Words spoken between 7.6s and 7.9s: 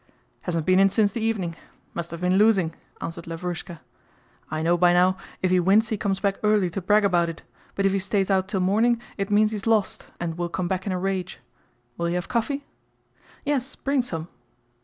but